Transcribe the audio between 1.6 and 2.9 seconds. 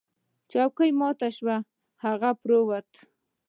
او هغه پریوت.